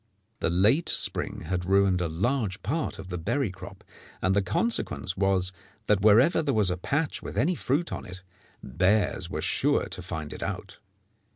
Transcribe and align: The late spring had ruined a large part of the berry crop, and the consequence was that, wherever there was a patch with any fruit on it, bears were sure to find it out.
The 0.39 0.49
late 0.49 0.89
spring 0.89 1.41
had 1.41 1.63
ruined 1.69 2.01
a 2.01 2.07
large 2.07 2.63
part 2.63 2.97
of 2.97 3.09
the 3.09 3.19
berry 3.19 3.51
crop, 3.51 3.83
and 4.19 4.35
the 4.35 4.41
consequence 4.41 5.15
was 5.15 5.51
that, 5.85 6.01
wherever 6.01 6.41
there 6.41 6.55
was 6.55 6.71
a 6.71 6.75
patch 6.77 7.21
with 7.21 7.37
any 7.37 7.53
fruit 7.53 7.91
on 7.91 8.07
it, 8.07 8.23
bears 8.63 9.29
were 9.29 9.43
sure 9.43 9.85
to 9.85 10.01
find 10.01 10.33
it 10.33 10.41
out. 10.41 10.79